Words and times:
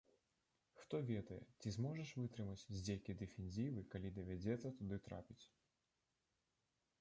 Хто 0.83 0.95
ведае, 1.09 1.35
ці 1.59 1.73
зможаш 1.75 2.13
вытрымаць 2.21 2.65
здзекі 2.77 3.17
дэфензівы, 3.21 3.85
калі 3.93 4.13
давядзецца 4.17 4.73
туды 4.81 4.97
трапіць? 5.11 5.41